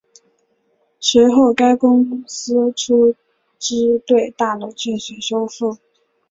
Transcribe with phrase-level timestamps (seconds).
[0.99, 3.13] 随后该公司出
[3.59, 5.77] 资对大楼进行修复。